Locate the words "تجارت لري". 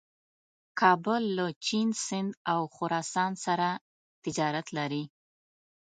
4.23-5.03